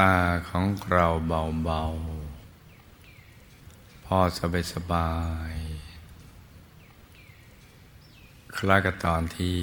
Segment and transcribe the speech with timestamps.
[0.00, 0.16] ตา
[0.48, 1.06] ของเรา
[1.64, 5.12] เบาๆ พอสบายสบา
[5.50, 5.52] ย
[8.56, 9.58] คล้ายกับตอนที่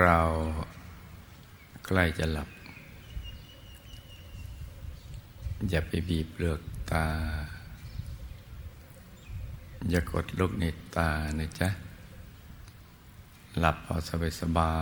[0.00, 0.20] เรา
[1.86, 2.48] ใกล้จะหลับ
[5.68, 6.60] อย่าไปบีบเปลือก
[6.92, 7.06] ตา
[9.90, 10.64] อย่ากดลูกใน
[10.96, 11.68] ตานะจ๊ะ
[13.58, 14.74] หลับพอสบายสบา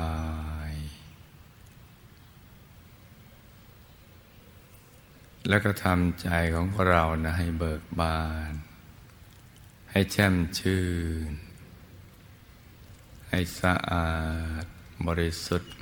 [0.70, 0.72] ย
[5.48, 8.52] แล้วก็ทำใจของเรานะให้เบิกบาน
[9.90, 10.84] ให้แช่มชื่
[11.28, 11.30] น
[13.28, 14.12] ให้สะอา
[14.62, 14.64] ด
[15.06, 15.74] บริสุทธิ์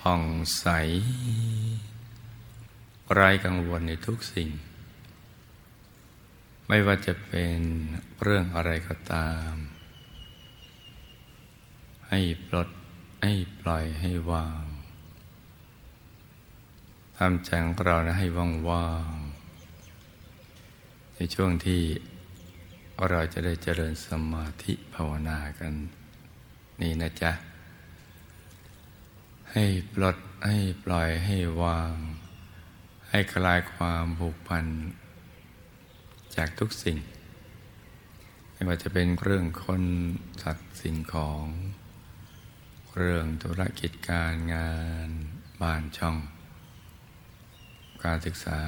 [0.00, 0.22] ผ่อง
[0.58, 0.66] ใส
[3.12, 4.48] ไร้กังวลในทุกสิ่ง
[6.68, 7.60] ไม่ว่าจะเป็น
[8.22, 9.52] เรื่องอะไรก็ตาม
[12.08, 12.68] ให้ปลด
[13.24, 14.69] ให้ปล่อยให้วาง
[17.24, 18.26] ทำใจของเรานะให้
[18.68, 21.82] ว่างๆ ในช่วงที่
[23.08, 25.72] เราจะได้เจริญสมาธิภาวนากัน
[26.80, 27.32] นี่นะจ๊ะ
[29.52, 30.16] ให้ปลด
[30.46, 31.94] ให้ปล่อยให้วาง
[33.10, 34.64] ให้คลายความผูกพัน
[36.36, 36.98] จากทุกสิ่ง
[38.52, 39.82] ไม่ว่าจะเป็นเรื่องคน
[40.42, 41.44] สัตว์สิ่งของ
[42.96, 44.72] เรื่องธุรกิจการงา
[45.06, 45.08] น
[45.62, 46.18] บ้านช่อง
[48.04, 48.60] การศึกษา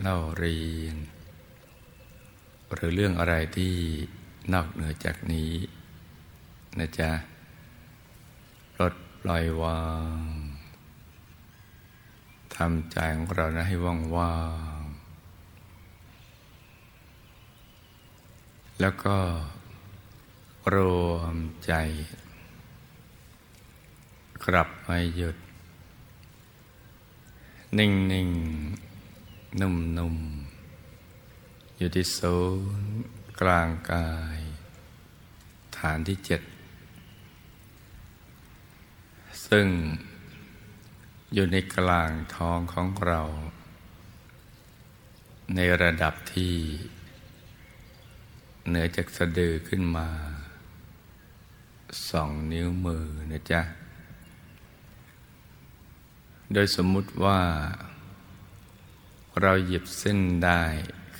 [0.00, 0.96] เล่าเรียน
[2.72, 3.74] หรือเรื่องอะไรที่
[4.52, 5.52] นอกเหนือจากนี้
[6.78, 7.10] นะจ๊ะ
[8.78, 9.82] ลดปล่อยวา
[10.18, 10.20] ง
[12.56, 14.36] ทำใจของเรานะให้ว่างว่า
[14.80, 14.82] ง
[18.80, 19.16] แล้วก็
[20.74, 20.76] ร
[21.08, 21.72] วมใจ
[24.44, 25.36] กลับมาหยุด
[27.78, 28.30] นิ่งนิ่ง
[29.60, 30.16] นุ่มนุ่ม
[31.76, 32.36] อยู่ที่ศู
[32.80, 33.04] นย์
[33.40, 34.40] กลางกาย
[35.76, 36.42] ฐานที่เจ็ด
[39.46, 39.66] ซึ่ง
[41.34, 43.20] อยู่ในกลางท้องของเรา
[45.54, 46.54] ในระดับที่
[48.68, 50.08] เหนือจากสะดือขึ้นมา
[52.10, 53.62] สองนิ้วมือนะจ๊ะ
[56.52, 57.40] โดยสมมุติว่า
[59.40, 60.62] เราหยิบเส้นได้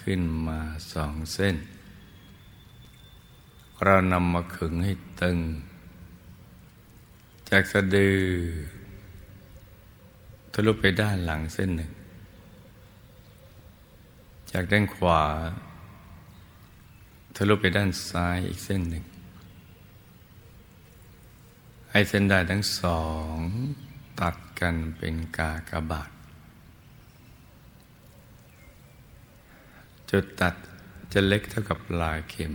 [0.00, 0.60] ขึ้นมา
[0.92, 1.56] สองเส้น
[3.84, 5.38] เรานำมาขึงให้ตึง
[7.50, 8.20] จากสะดือ
[10.52, 11.90] ทะลุไปด้านหลังเส้นหนึ่ง
[14.52, 15.22] จากด้านขวา
[17.36, 19.04] ทะลุไปด้านซ้ายอีกเส้นหนึ่ง
[21.90, 23.02] ให้เส้นได้ทั้งสอ
[23.34, 23.36] ง
[24.60, 26.10] กันเป็นกากบาท
[30.10, 30.54] จุดตัด
[31.12, 32.54] จะเล็กเท่ากับลายเข็ม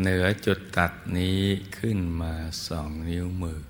[0.00, 1.40] เหนือจุดตัดนี้
[1.78, 2.32] ขึ้นมา
[2.66, 3.60] สองนิ้วมือ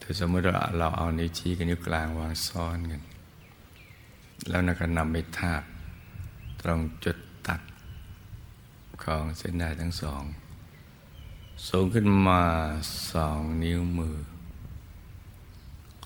[0.00, 3.02] ถ้าสมมติว่าเราเอานิ้วชี้กับนิ้วกลางวางซ้อนกัน
[4.48, 5.62] แล้วนักนำไปทาบ
[6.60, 7.60] ตรงจุดตัด
[9.02, 10.22] ของเส้นได้ทั้งสอง
[11.64, 12.42] สูงขึ้นมา
[13.12, 14.16] สองนิ้วมือ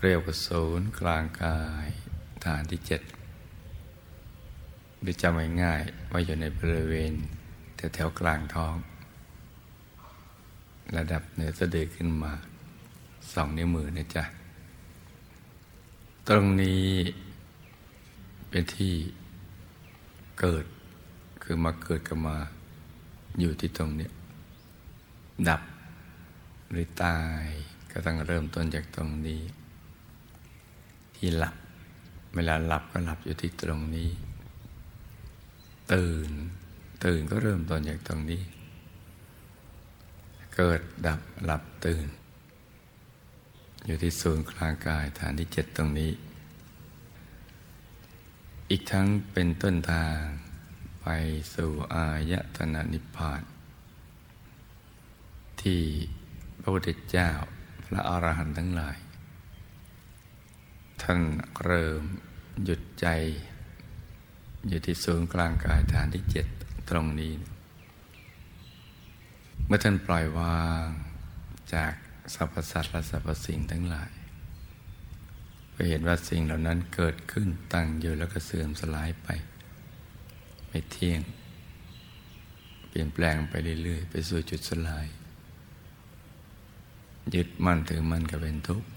[0.03, 1.89] เรียกว่าศูนย์กลางกาย
[2.45, 3.03] ฐานที่เจ็ด
[5.01, 7.13] หรือจำง่ายๆว่าอยู่ในบริเวณ
[7.77, 8.77] แถวแถวกลางท้อง
[10.97, 12.33] ระดับเหนือสะดือขึ้นมา
[13.33, 14.25] สองนิ้วมือนะจ๊ะ
[16.29, 16.87] ตรงนี้
[18.49, 18.95] เป็นที่
[20.41, 20.65] เกิด
[21.43, 22.37] คือมาเกิดกันมา
[23.41, 24.09] อยู่ที่ตรงนี้
[25.49, 25.63] ดับ
[26.71, 27.45] หรือตาย
[27.93, 29.43] ก็ต้องเริ่มต้นจากตรงนี้
[31.17, 31.55] ที่หลับ
[32.35, 34.11] เวลาหลับก็หลับอยู่ที่ตรงนี้
[35.93, 36.31] ตื่น
[37.05, 38.43] ตื่นก็เริ่มต้นจากตรงนี้
[40.55, 42.07] เกิดดับหลับตื่น
[43.87, 46.11] อยู่ที่ศูนย์กลางกายฐานที่เจ็ดตรงนี้
[48.71, 50.17] อีกทั้งเป็นต้นทาง
[51.03, 51.07] ไป
[51.55, 53.43] สู่อายตนะนิพพาน
[55.63, 55.83] ที่
[56.61, 57.31] พระพุทธเจ้า
[57.87, 58.97] พระอรหันต์ทั้งหลาย
[61.03, 61.21] ท่าน
[61.65, 62.03] เริ่ม
[62.65, 63.07] หยุดใจ
[64.69, 66.47] อยู่ที่ศูนย์กลางกายฐานที่เจ็ด
[66.91, 67.33] ตรงนี้
[69.67, 70.87] เมื่อท่านปล่อยวาง
[71.75, 71.93] จาก
[72.35, 74.11] สรรพสัตว์และสรรพสิ่งทั้งหลาย
[75.73, 79.29] ไปเห็นว่าสิ่งเหล่านั้นเกิดขึ้นตั้งอยู่แล้วก็เสื่อมสลายไป
[80.69, 81.21] ไม่เที่ยง
[82.89, 85.07] เปลี่ยนแปลงไปเรื่อยๆ ไปสู่จุดสลาย
[87.35, 88.89] ยึดมั่นถือมั่นก็เป็นทุกข์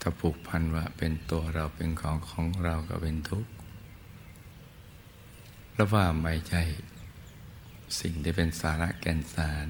[0.00, 3.50] ถ้าผูกพันว่าเป็นตัวเราเป็นของของเราก็เป็นทุกข์
[5.74, 6.62] แล้วว่าไม่ใช่
[8.00, 9.68] สิ่งที่เป็นสาระแก่นสาร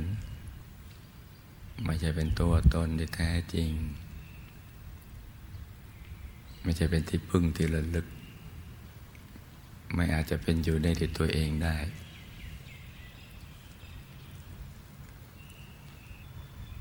[1.85, 3.71] ไม่ใช่เป็นตัวตนที่แท้จริง
[6.63, 8.07] ไม่ใช่เป็นที่พึ่งที่ระลึก
[9.95, 10.89] ไม่อาจจะเป็นอยู่ใน
[11.19, 11.77] ตัวเองได้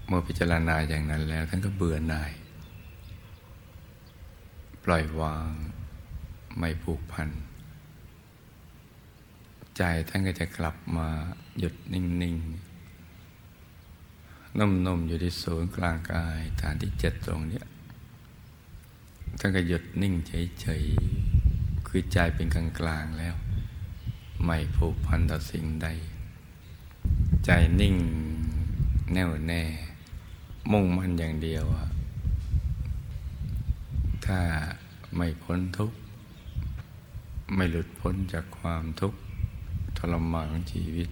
[0.07, 2.31] เมื่อพิจารณาอย่างนั้นแล้ว ท่านก็เบื่อหน่าย
[4.83, 5.49] ปล่อยวาง
[6.59, 7.29] ไม่ผูกพัน
[9.77, 11.07] ใจท่านก็จะกลับมา
[11.59, 12.67] หยุดนิ่งๆ
[14.57, 17.61] นุ่มๆอยู่ที่ศูนย์กลางกายฐานที่เจ็ดตรงนี้
[19.39, 20.13] ท่านก็หยุดนิ่ง
[20.61, 23.35] เฉยๆคือใจเป็นกลางๆแล้ว
[24.45, 25.87] ไม่ผูกพันต่อสิ่งใด
[27.45, 27.49] ใจ
[27.81, 27.95] นิ่ง
[29.13, 29.63] แน่วแน่
[30.71, 31.63] มุ่งมั่นอย่างเดียว
[34.25, 34.39] ถ้า
[35.15, 35.97] ไม่พ้นทุกข์
[37.55, 39.19] ไม่หลุดพ้นจากความทุกข์
[39.97, 41.09] ทรมานของชีวิต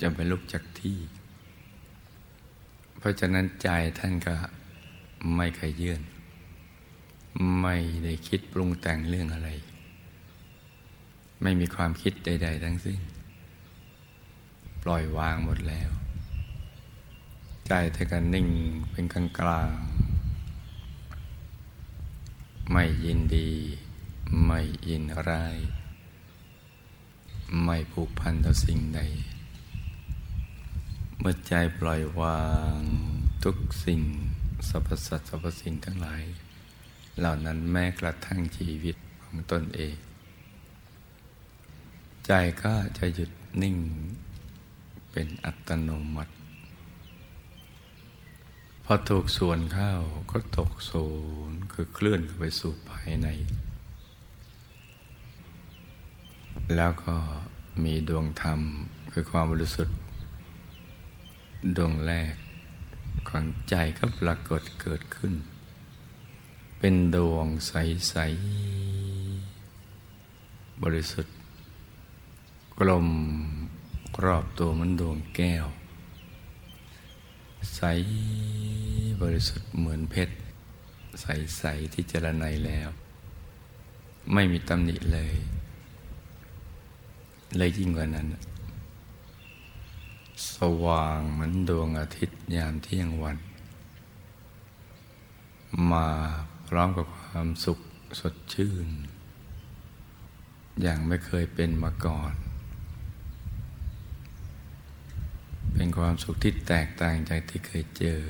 [0.00, 0.98] จะไปลุกจากที่
[2.98, 3.68] เพราะฉะนั้นใจ
[3.98, 4.34] ท่านก็
[5.36, 6.02] ไม่เคยเยื่น
[7.60, 9.50] ไม่ได้คิดปรุงแต่งเรื่องอะไร
[11.42, 13.00] ไม่มีความคิดใด ๆ ทั้งสิ้น
[14.82, 15.90] ปล่อยวางหมดแล้ว
[17.68, 18.48] ใจท่านก็นิ่ง
[18.90, 19.70] เป็นกลางกลาง
[22.72, 23.50] ไม่ยินดี
[24.46, 25.58] ไม่ยินร้าย
[27.64, 29.00] ไม่ผูกพันต่อสิ่งใด
[31.18, 32.42] เมื่อใจปล่อยวา
[32.78, 32.80] ง
[33.44, 34.02] ทุกสิ่ง
[34.68, 36.22] สรรพสัตว์สรรพสิ่งทั้งหลาย
[37.18, 39.96] เหล่านั้นแม้กระทั่งชีวิตของตนเอง
[42.26, 42.32] ใจ
[42.62, 43.30] ก็จะหยุด
[43.62, 43.76] นิ่ง
[45.10, 46.37] เป็นอัตโนมัติ
[48.90, 49.92] พอถูกส่วนเข้า
[50.30, 51.06] ก็ตกศู
[51.48, 53.28] นย์คือเคลื่อนไปสู่ภายใน
[56.76, 57.16] แล้วก็
[57.84, 58.60] มีดวงธรรม
[59.12, 59.96] คือความบริสุทธิ์
[61.76, 62.34] ดวงแรก
[63.28, 65.34] ของใจก็ปรากฏเกิดขึ้น
[66.78, 68.14] เป็นดวงใส
[69.88, 71.34] ๆ บริสุทธิ์
[72.78, 73.08] กลม
[74.24, 75.66] รอบตัวมันดวงแก้ว
[77.76, 77.82] ใส
[79.22, 80.34] บริสุทธิ์เหมือนเพชร
[81.20, 82.88] ใส ๆ ที่เจรไนแล้ว
[84.32, 85.34] ไม่มีตำหนิเลย
[87.56, 88.26] เลยยิ่งกว่านั้น
[90.54, 93.38] สว่างเหมือนดวงอาทิตย์ยามเที่ยงวัน
[95.92, 96.08] มา
[96.68, 97.78] พร้อมกับความสุข
[98.20, 98.88] สดชื่น
[100.82, 102.34] อย่างไม่เคยเป็นมาก่อน
[105.74, 108.22] เป็นความสุขที่แตกต่างจากที่เคยเจอ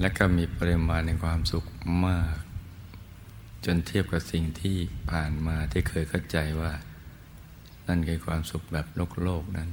[0.00, 1.64] และก็มีปริมาณในความสุข
[2.06, 2.36] มาก
[3.64, 4.76] จนเทียบกับสิ่งที่
[5.10, 6.72] ผ่านมาที่เคยเข้าใจว่า
[7.88, 9.68] นั่นคือความสุขแบบโลกโลกนั้น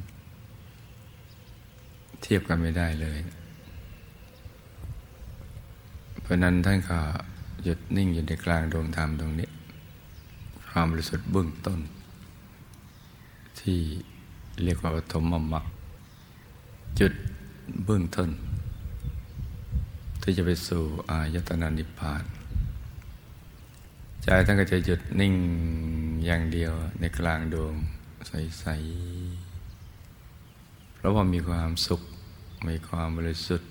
[2.21, 3.19] เทียบกันไม่ได้เลย
[6.21, 6.99] เพราะนั้นท่านก็
[7.63, 9.49] หยุดนิ่งอยู่ในกลางดวงธรรมตรงนี้
[10.69, 11.79] ความบริสุทธิ์เบื้องต้น
[13.59, 13.79] ที่
[14.63, 15.65] เรียกว่าปฐมมมรรค
[16.99, 17.13] จุด
[17.85, 18.29] เบื้องต้น
[20.29, 22.23] ที่จะไปสู่อายตนานิพพาน
[24.23, 25.35] ใจท่านก็จะหยุดนิ่ง
[26.25, 27.75] อย่างเดียวในกลางดวง
[28.27, 28.65] ใส
[29.63, 32.01] ๆ เพราะว่ามีความสุข
[32.69, 33.69] มีความบริสุทธิ์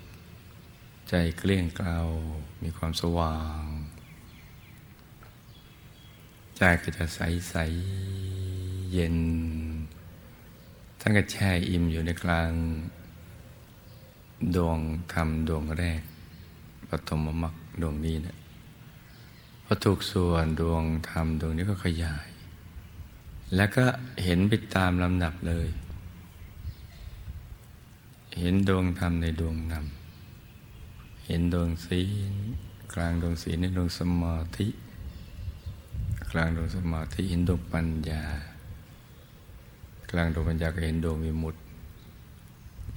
[1.08, 1.98] ใจเกลี้ยงเกลา
[2.62, 3.62] มีความสว่าง
[6.56, 7.54] ใจก็จะใส
[8.24, 9.16] ๆ เย็น
[11.00, 12.50] ทั้งก็แช่อิ่มอยู่ในกลาง
[14.56, 14.78] ดวง
[15.12, 16.02] ธรรมดวงแรก
[16.90, 18.36] ปฐมมรรคดวงนี้เนะี่ย
[19.64, 22.28] พอถูกส่วนดวงธรรมดวงนี้ก็ขยาย
[23.54, 23.84] แล้วก็
[24.24, 25.68] เห็นไปตามลำดับเลย
[28.40, 32.02] เห็นดวงธรรมในดวงนำเห็นดวงศี
[32.32, 32.34] ล
[32.94, 34.68] กลางดวงศีลในดวงสมาธิ
[36.30, 38.22] กลางดวงสมาธิเห็นดวงปัญญา
[40.10, 41.60] กลางดวงปัญญาก็เห็นดวงวิมุตติ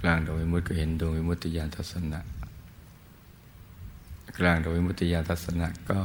[0.02, 2.20] กลางดวงวิมุตติก็เห็นดวงวิมุตติญาณทัศนะ
[4.40, 6.02] กลางโดวงวิมุติญาทัศนะก็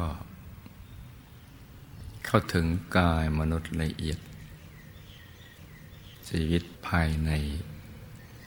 [2.27, 2.67] เข้าถึง
[2.99, 4.19] กายมนุษย์ละเอียด
[6.29, 7.31] ชีวิตภายใน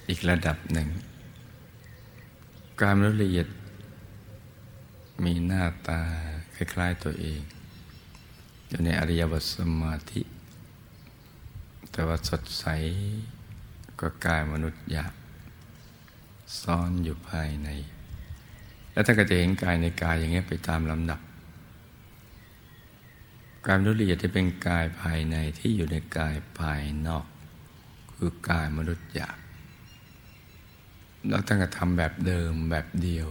[0.07, 0.89] อีกระดับหนึ่ง
[2.81, 3.47] กายมนุษย์ละเอียด
[5.23, 6.01] มีหน้าตา
[6.55, 7.41] คล้ายๆตัวเอง
[8.67, 10.21] อยู่ในอริยบทสมาธิ
[11.91, 12.65] แต่ว่าสดใส
[13.99, 15.13] ก็กายมนุษย์หยาบ
[16.61, 17.69] ซ่อนอยู่ภายใน
[18.97, 21.19] แล้วท่านก็จะเห็นกายในกายอย่างเงี้ยไปตามลำดับ
[23.65, 27.25] กายมนุษย์ละเอียดจะเป็นกายภายในที่อยู่ในกายภายนอก
[28.15, 29.37] คือกายมนุษย์หยาบ
[31.27, 33.27] แล้วตั้งแต่ทำแบบเดิมแบบเดียว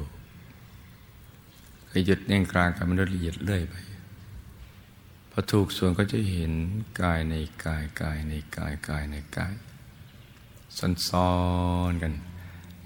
[2.06, 3.75] หยุดเน่งกลางกายมนุษย์ละเอียดเรื่อยไป
[5.30, 6.52] พอถูกส่วนก็จะเห็น
[7.02, 9.54] กายในกายกายในกายกายในกาย
[11.08, 11.32] ซ้อ
[11.90, 12.12] นๆกัน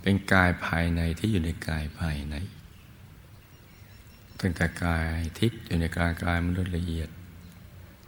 [0.03, 2.37] เป็นกายภายในที่อยู่ในกายภายใน
[4.41, 7.09] ตั้งแต่กายทิพย์อยู่ในกลางกายมนุษย์ละเอียด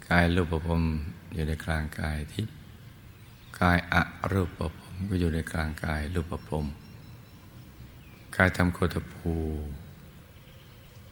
[0.09, 0.85] กายรูปภพ
[1.35, 2.55] อยู่ในกลางกายทิพย์
[3.61, 3.95] กายอ
[4.33, 4.73] รูปภพ
[5.11, 6.67] ก็อยู่ในกลางกายรูปภพ
[8.37, 9.35] กายทำโคตภู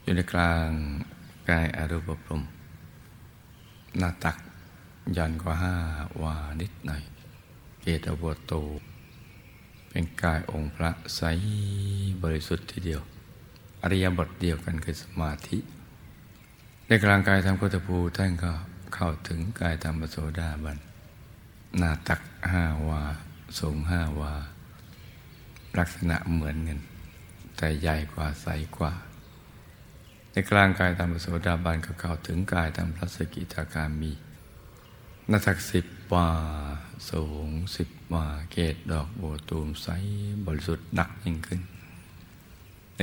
[0.03, 0.69] อยู่ในกลาง
[1.51, 2.43] กายอรูปภพ
[3.99, 4.37] หน้าตัก
[5.17, 5.75] ยันกว่าห้า
[6.23, 7.03] วานิดหน่อย
[7.81, 8.53] เกตอวโต
[9.89, 11.21] เป็นกายองค์พระใส
[12.23, 13.03] บริสุทธิ์ทีเดียว
[13.83, 15.59] อริยบทเดียวกันคือสมาธิ
[16.87, 18.53] ในกลางกายทำโคตภูท่านก็
[18.95, 20.79] เข้าถึงกายธรรมโสดาบัน
[21.79, 22.21] หน้าตัก
[22.53, 23.03] ห้าวา
[23.59, 24.33] สูงห้าวา
[25.79, 26.81] ลักษณะเหมือนกัน
[27.57, 28.47] แต่ใหญ่กว่าใส
[28.77, 28.93] กว่า
[30.33, 34.13] ในกลางกายธรรมโสดาบันก็เข้าถึงกายธรรมพระสกิทาการมี
[35.29, 36.29] หน้าตักสิบวา
[37.11, 39.89] สูงสิบวาเกตดอกโบตูมใส
[40.47, 41.61] บริสุทธิ์หนักยิ่งขึ้น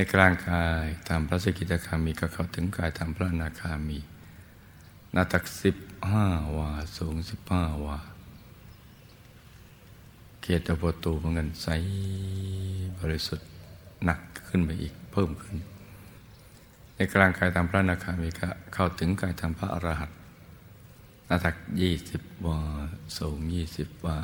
[0.00, 3.98] นกลางกายธรรมพระสกิทาคามีก็เข้าถึงกายธรรมพระนาคามี
[5.12, 5.76] หน้าตักสิบ
[6.10, 6.26] ห้า
[6.56, 7.98] วาสูงสิบห้าวา
[10.40, 11.68] เกียรติประตูเหมือนกันใส
[12.98, 13.48] บริสุทธิ์
[14.04, 15.56] หนักขึ้นไปอีกเพิ่มขึ้น
[16.96, 20.18] ในกลางกายธรรมพระนาคามีก็เข้าถึงกายธรรมพระอรหันต์
[21.26, 22.58] หน้าตักยี่สิบวา
[23.18, 24.18] สูงยี่สิบวา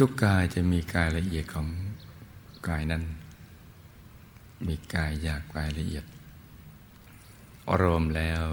[0.00, 1.66] ทุกๆกายจะมีกายละเอียดของ
[2.70, 3.04] กายนั้น
[4.66, 6.04] มีกายอยากกายละเอียด
[7.80, 8.44] รวมแล้ว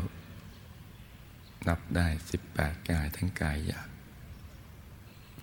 [1.67, 3.89] นับได้สิบแปดกายทั้งกายหยาบ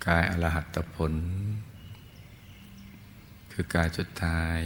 [0.06, 1.14] กายอรหัตผล
[3.52, 4.58] คือกายสุดท้าย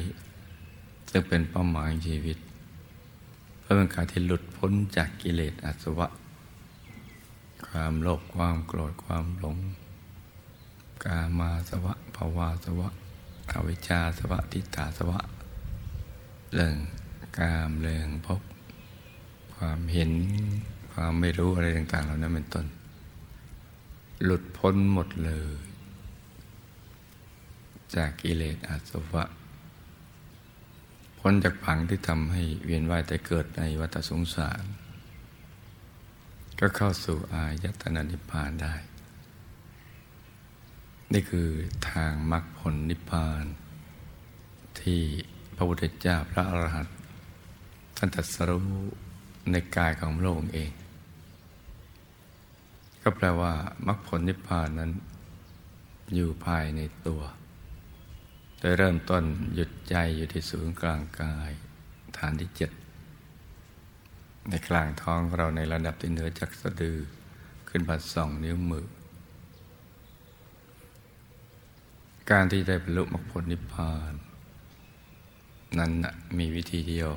[1.11, 2.39] ซึ่งเป็นเป้าหมายชีวิต
[3.61, 6.09] เพื่อเป็นการที่หลุดพ้นจากกิเลสอาสวะ
[7.67, 9.59] ความโลภความโกรธความหลง
[11.05, 12.89] กามาสวะภาวาสวะ
[13.53, 15.21] อวิชชาสวะทิฏฐาสวะ
[16.55, 16.77] เรื่อง
[17.39, 18.41] กามเรื่องพบ
[19.57, 20.13] ความเห็น
[20.93, 22.67] ความไม่รู้อะไรต่าง ๆ เหล่านั้นเป็นต้น
[24.25, 25.57] หลุดพ้นหมดเลย
[27.95, 29.25] จากกิเลสอาสวะ
[31.19, 34.65] พ้นจากผังที่ทำให้เวียนว่ายแต่เกิดในวัฏสงสาร
[36.61, 38.75] ก็เข้าสู่อายตนะนิพพานได้
[41.13, 41.49] นี่คือ
[41.91, 43.45] ทางมรรคผลนิพพาน
[44.81, 45.03] ที่
[45.57, 46.97] พระพุทธเจ้าพระอรหันต์
[47.97, 48.69] ท่านตรัสรู้
[49.51, 50.71] ในกายของพระองค์เอง
[53.03, 53.53] ก็แปลว่า
[53.87, 54.93] มรรคผลนิพพานนั้น
[56.15, 57.23] อยู่ภายในตัว
[58.59, 61.51] โดยเริ่มต้นหยุดใจอยู่ที่ศูนย์กลางกาย
[62.19, 62.71] ฐานที่เจ็ด
[64.49, 66.99] ในกลางท้องเราในระดับที่เหนือจากสะดือ
[67.69, 68.87] ขึ้นมาสองนิ้วมือ
[72.31, 74.13] การที่ได้บรรลุมรรคผลนิพพาน
[75.79, 75.93] นั้น
[76.39, 77.11] มีวิธีเดียว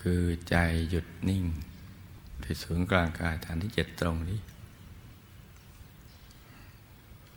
[0.00, 0.56] คือใจ
[0.88, 1.44] หยุดนิ่ง
[2.42, 4.40] ที่ศูนย์กลางกายฐานที่เจ็ดตรงนี้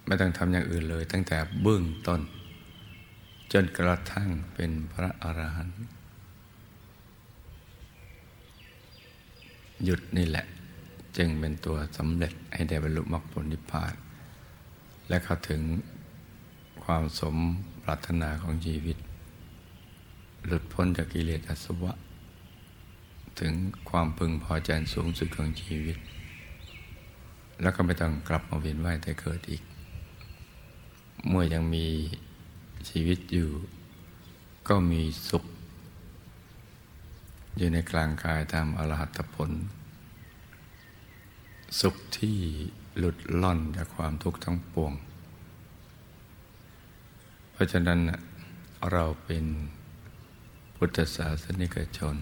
[0.06, 2.22] ไม่ต้องทำอย่างอื่นเลย ตั้งแต่เบื้องต้น
[3.54, 5.86] จนกระทั่งเป็นพระอรหันต์
[9.84, 10.46] หยุดนี่แหละ
[11.18, 13.94] จึงเป็นตัวสำเร็จให้ได้บรรลุมรรคผลนิพพาน
[15.10, 15.62] และเข้าถึง
[16.84, 17.36] ความสม
[17.84, 18.98] ปรารถนาของชีวิต
[20.46, 21.94] หลุดพ้นจากกิเลสอาสวะ
[23.40, 23.54] ถึง
[23.90, 25.98] ความพึงพอใจสูงสุดของชีวิต
[27.62, 29.64] แล้วก็ไม่ต้องกลับมาเวียนว่ายแต่เกิดอีก
[31.28, 31.88] เมื่อยังมี
[32.90, 33.50] ชีวิตอยู่
[34.68, 35.44] ก็มีสุข
[37.58, 39.52] อยู่ในกลางกายตามอรหัตผล
[41.82, 42.38] สุขที่
[42.98, 44.94] หลุดล่อนจากความทุกข์ทั้งปวง
[47.52, 48.00] เพราะฉะนั้น
[48.92, 49.46] เราเป็น
[50.86, 52.18] พุทธศาสนิกชน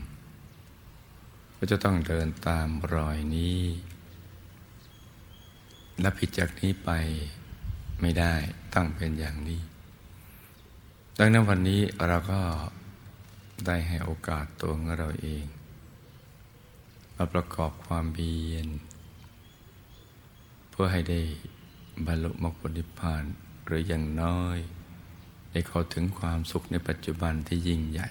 [1.57, 3.61] ก็จะต้องเดินตามรอยนี้
[6.01, 6.89] และผิดจากนี้ไป
[8.01, 8.33] ไม่ได้
[8.73, 9.61] ต้องเป็นอย่างนี้
[11.19, 12.41] ดังนั้นวันนี้เราก็
[13.65, 15.45] ได้ให้โอกาสตัวของเราเอง
[17.15, 18.67] มาประกอบความเบียน
[20.69, 21.21] เพื่อให้ได้
[22.05, 23.23] บรรลุมรรคผลนิพพาน
[23.65, 24.57] หรืออย่างน้อย
[25.51, 28.09] ได้เข้าถึงความสุขในปัจจุบันที่ยิ่งใหญ่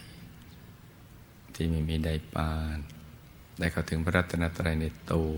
[1.55, 2.77] ที่ไม่มีใดปาน
[3.59, 5.35] ได้เข้าถึงพระรัตนตรัยในตัว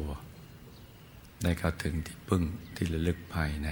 [1.42, 2.42] ได้เข้าถึงที่พึ่ง
[2.75, 3.69] ที่ระลึกภายใน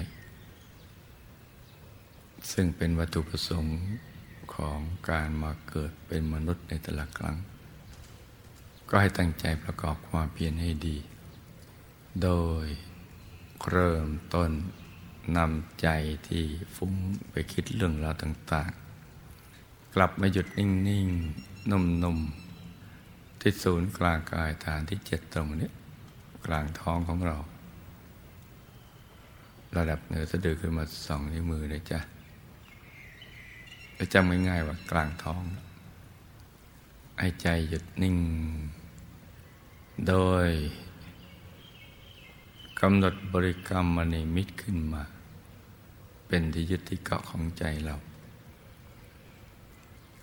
[2.52, 3.80] ซึ่งเป็นวัตถุประสงค์
[4.54, 4.78] ของ
[5.10, 7.36] การมาเกิดเป็นมนุษย์ในแต่ละครั้ง
[8.88, 10.96] ก็ให้ตั้งใจประกอบความเพียรให้ดี
[12.22, 12.30] โด
[12.64, 12.66] ย
[13.68, 14.50] เริ่มต้น
[15.36, 15.88] นำใจ
[16.28, 16.44] ที่
[16.76, 16.92] ฟุ้ง
[17.30, 18.70] ไปคิดเรื่องราวต่าง
[19.32, 25.70] ๆ กลับมาหยุดนิ่ง ๆ นุ่มๆ ที่ศูนย์กลางกายฐานที่เจ็ดตรงนี้
[26.46, 27.36] กลางท้องของเรา
[29.76, 32.00] ระดับเหนือสะดือขึ้นมาสองนิ้วมือเลยจ้ะ
[34.14, 35.42] จำง่ายๆว่ากลางท้อง
[37.18, 38.16] ให้ใจหยุดนิ่ง
[40.08, 40.14] โด
[40.46, 40.48] ย
[42.80, 45.02] กำหนดบริกรรมมณีมิตขึ้นมา
[46.26, 47.94] เป็นที่ยึดที่เกาะของใจเรา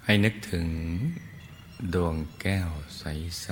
[0.06, 0.67] ให้นึกถึง
[1.93, 3.48] ดวงแก้วใส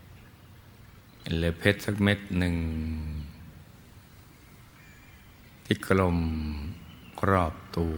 [0.00, 2.56] ๆ เหรือเพชรสักเม็ดหนึ่ง
[5.64, 6.18] ที่กลม
[7.30, 7.94] รอบตัว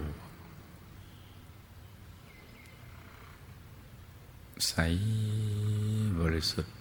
[4.69, 4.75] ใส
[6.19, 6.75] บริสุทธิ์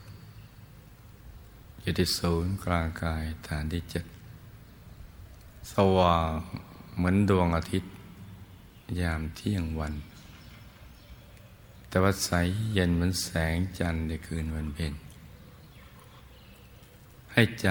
[1.81, 4.05] อยู่ที่ศูนย์กลางกายฐานที่เจ็ด
[5.73, 6.29] สว่าง
[6.95, 7.91] เหมือนดวงอาทิตย์
[8.99, 9.93] ยามเที่ยงวัน
[11.95, 12.31] แต่ว่าใส
[12.73, 14.93] เย็นเหมือนแสงจันทร์ในคืนวันเพ็ญ
[17.33, 17.69] ให้ใจ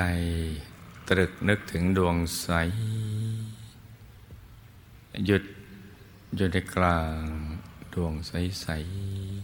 [1.08, 2.48] ตรึกนึกถึงดวงใส
[5.26, 5.44] หยุด
[6.36, 7.20] อยู่ในกลาง
[7.94, 8.66] ดวงใส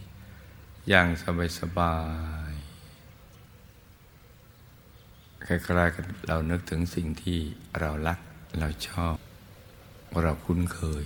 [0.06, 1.96] ๆ อย่างสบายสบา
[2.50, 2.54] ย
[5.46, 7.38] คล้ายๆกับเรานึกถึงสิ่งที่
[7.80, 8.18] เรารัก
[8.58, 9.16] เราชอบ
[10.22, 11.04] เราคุ้นเคย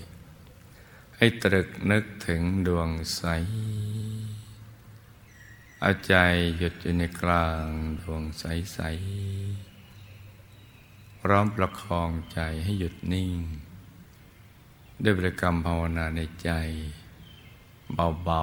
[1.19, 3.23] ให้ตรึกนึกถึงดวงใส
[5.81, 6.15] เอาใจ
[6.59, 7.67] หยุดอยู่ในกลาง
[8.01, 13.35] ดวงใสๆพร้อมประคองใจให้หยุดนิ่ง
[15.03, 16.51] ด้วยบริกรรมภาวนาในใจ
[18.25, 18.43] เบา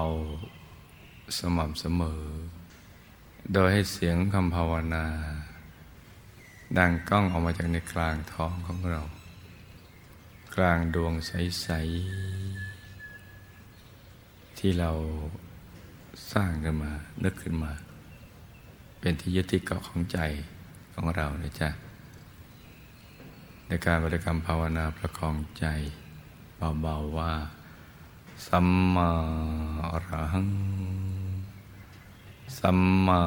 [0.56, 2.24] ๆ สม่ำเสมอ
[3.52, 5.06] โดยให้เสียงคำภาวนา
[6.78, 9.02] ดังก้องออกมาจากในกลางท้องของเรา
[10.56, 12.61] กลางดวงใสๆ
[14.64, 14.92] ที่เรา
[16.32, 16.92] สร้างขึ้นมา
[17.24, 17.72] นึกขึ้นมา
[19.00, 20.18] เป็นที่ยึดที่เกาะของใจ
[20.94, 21.70] ของเรานะจ๊ะ
[23.66, 25.66] ในการบริกรรมภาวนาประคองใจ
[26.80, 27.32] เบาๆว่า
[28.46, 29.10] สัมมา
[29.92, 30.48] อรหัง
[32.58, 33.20] สัมมา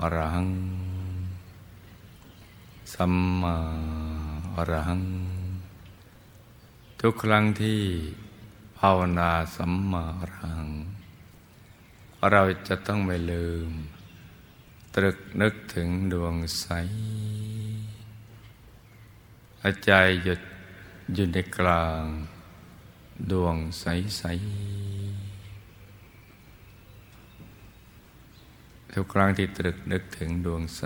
[0.00, 0.50] อรหัง
[2.94, 3.56] สัมมา
[4.54, 5.02] อรหัง
[7.00, 7.80] ทุกครั้งที่
[8.82, 10.66] ภาวนาสัมมารัง
[12.30, 13.70] เราจะต้องไม่ลืม
[14.94, 16.66] ตรึกนึกถึงดวงใส
[19.62, 19.90] อาใจ
[20.22, 20.40] หยุด
[21.14, 22.02] อยู่ในกลาง
[23.32, 23.84] ดวงใส
[24.18, 24.22] ใส
[28.92, 30.82] ทุกครั้งที่ตรึกนึกถึงดวงใส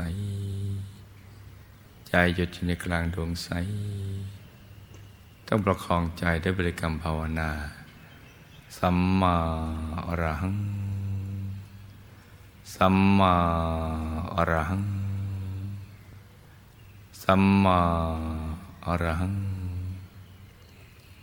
[2.08, 3.48] ใจหยุดอยู่ในกลางดวงใส
[5.48, 7.50] ต้องประคองใจด้วยบริกรรมภาวนา
[8.78, 9.36] สัมมา
[10.08, 10.56] อรหัง
[12.74, 13.34] สัมมา
[14.34, 14.84] อรหัง
[17.22, 17.80] สัมมา
[18.86, 19.36] อรหัง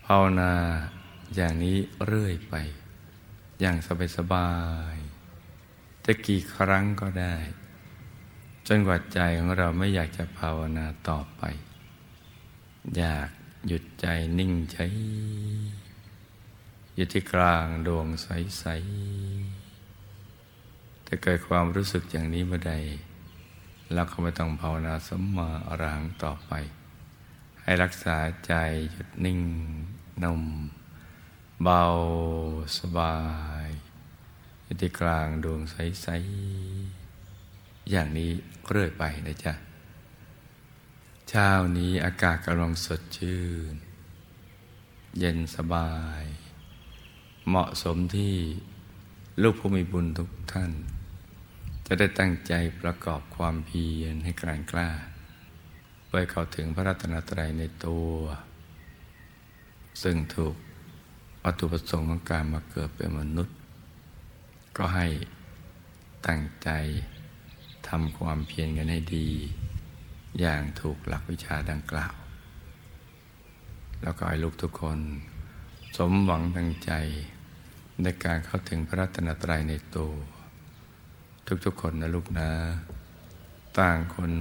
[0.05, 0.53] ภาวนา
[1.35, 2.53] อย่างนี้เรื่อยไป
[3.59, 3.77] อย่าง
[4.17, 4.49] สบา
[4.93, 7.35] ยๆจะกี่ครั้งก็ได้
[8.67, 11.41] จนกว่าใจของเราไม่อยากจะภาวนาต่อไป
[12.97, 13.29] อยาก
[13.67, 14.05] หยุดใจ
[14.39, 14.85] นิ่งใช้
[16.99, 22.73] อยู่ที่กลางดวงใสๆถ้าเกิดความรู้สึกอย่างนี้เมื่อใด
[23.93, 26.51] เราก็ไม่ต้องภาวนาสมมาอรหังต่อไป
[27.61, 28.53] ให้รักษาใจ
[28.91, 29.41] หยุดนิ่ง
[30.23, 30.43] นุ่ม
[31.63, 31.83] เบา
[32.77, 33.17] สบา
[33.65, 33.67] ย
[34.63, 38.31] อยู่ที่กลางดวงใสๆอย่างนี้
[38.69, 39.53] เรื่อยไปนะจ๊ะ
[41.29, 43.41] เช้านี้อากาศกำลังสดชื่
[43.73, 43.75] น
[45.19, 45.91] เย็นสบา
[46.23, 46.25] ย
[47.49, 48.33] เหมาะสมที่
[49.41, 50.71] ลูกผู้มีบุญทุกท่าน
[51.85, 54.89] จะได้ตั้งใจประกอบความเพียรให้กลางกล้า
[56.05, 58.11] เพื่อเข้าถึงพระรัตนตรัยในตัว
[60.03, 60.55] ซึ่งถูก
[61.43, 63.57] วัตถุประสงค์ของการมาเกิดเป็นมนุษย์
[64.77, 65.07] ก็ให้
[66.27, 66.69] ตั้งใจ
[67.87, 69.27] ทำความเพียรกันให้ดี
[70.39, 72.15] อย่างถูกหลักวิชาดังกล่าว
[74.03, 74.99] แล้วก็ให้ลูกทุกคน
[75.97, 76.93] สมหวังดังใจ
[78.03, 80.11] ในการเข้าถึงพระรัตนตรัยในตัว
[81.65, 82.49] ทุกๆคนนะลูกนะ
[83.79, 84.31] ต่างคน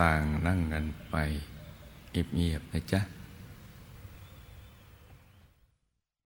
[0.00, 1.16] ต่างนั่งกันไป
[2.34, 3.00] เงียบๆนะจ๊ะ